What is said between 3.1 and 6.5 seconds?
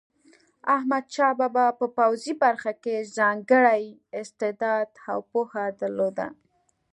ځانګړی استعداد او پوهه درلوده.